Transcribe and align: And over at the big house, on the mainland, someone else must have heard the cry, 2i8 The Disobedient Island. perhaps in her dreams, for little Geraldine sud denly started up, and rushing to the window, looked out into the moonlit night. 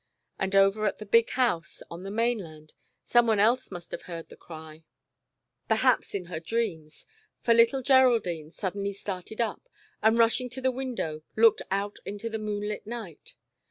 And 0.39 0.55
over 0.55 0.87
at 0.87 0.97
the 0.97 1.05
big 1.05 1.29
house, 1.29 1.83
on 1.91 2.01
the 2.01 2.09
mainland, 2.09 2.73
someone 3.05 3.39
else 3.39 3.69
must 3.69 3.91
have 3.91 4.01
heard 4.09 4.29
the 4.29 4.35
cry, 4.35 4.83
2i8 5.67 5.67
The 5.67 5.75
Disobedient 5.75 5.83
Island. 5.83 5.99
perhaps 5.99 6.15
in 6.15 6.25
her 6.25 6.39
dreams, 6.39 7.05
for 7.43 7.53
little 7.53 7.81
Geraldine 7.83 8.49
sud 8.51 8.73
denly 8.73 8.95
started 8.95 9.39
up, 9.39 9.69
and 10.01 10.17
rushing 10.17 10.49
to 10.49 10.59
the 10.61 10.71
window, 10.71 11.21
looked 11.35 11.61
out 11.69 11.97
into 12.03 12.31
the 12.31 12.39
moonlit 12.39 12.87
night. 12.87 13.35